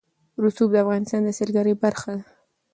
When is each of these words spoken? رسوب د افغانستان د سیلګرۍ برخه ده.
رسوب 0.43 0.69
د 0.73 0.75
افغانستان 0.83 1.21
د 1.23 1.29
سیلګرۍ 1.37 1.73
برخه 1.83 2.11
ده. 2.19 2.23